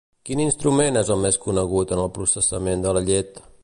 [0.27, 3.45] Quin instrument és el més conegut en el processament de la llet?